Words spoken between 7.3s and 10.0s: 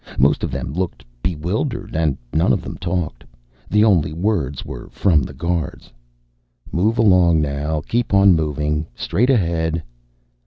now, keep on moving, straight ahead."